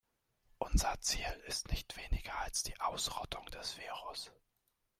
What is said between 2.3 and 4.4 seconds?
als die Ausrottung des Virus.